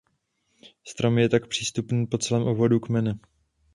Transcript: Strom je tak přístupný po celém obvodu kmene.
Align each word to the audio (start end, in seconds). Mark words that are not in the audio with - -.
Strom 0.87 1.17
je 1.19 1.29
tak 1.29 1.47
přístupný 1.47 2.07
po 2.07 2.17
celém 2.17 2.43
obvodu 2.43 2.79
kmene. 2.79 3.19